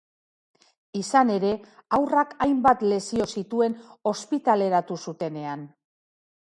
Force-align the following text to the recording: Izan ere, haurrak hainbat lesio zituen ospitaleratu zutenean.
Izan 1.01 1.31
ere, 1.33 1.51
haurrak 1.97 2.33
hainbat 2.47 2.81
lesio 2.95 3.29
zituen 3.37 3.77
ospitaleratu 4.15 5.03
zutenean. 5.07 5.73